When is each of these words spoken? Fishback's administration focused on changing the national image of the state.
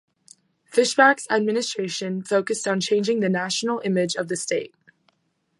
Fishback's 0.65 1.27
administration 1.29 2.23
focused 2.23 2.67
on 2.67 2.79
changing 2.81 3.19
the 3.19 3.29
national 3.29 3.81
image 3.85 4.15
of 4.15 4.29
the 4.29 4.35
state. 4.35 4.73